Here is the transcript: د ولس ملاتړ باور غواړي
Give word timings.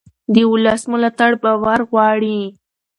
د 0.33 0.35
ولس 0.51 0.81
ملاتړ 0.91 1.31
باور 1.43 1.79
غواړي 1.89 2.39